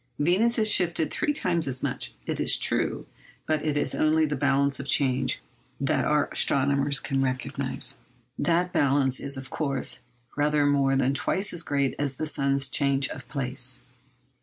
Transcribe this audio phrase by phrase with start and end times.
[0.17, 3.05] Venus is shifted three times as much, it is true;
[3.45, 5.39] but it is only the balance of change
[5.79, 7.93] that our astronomer can recognise.
[8.35, 10.01] That balance is, of course,
[10.35, 13.83] rather more than twice as great as the sun's change of place.